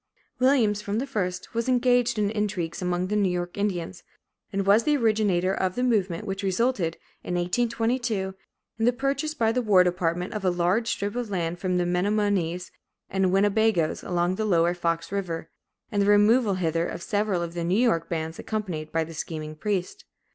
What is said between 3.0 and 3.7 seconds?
the New York